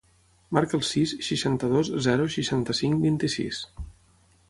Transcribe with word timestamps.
Marca 0.57 0.75
el 0.77 0.81
sis, 0.91 1.13
seixanta-dos, 1.27 1.93
zero, 2.09 2.27
seixanta-cinc, 2.39 3.01
vint-i-sis. 3.09 3.65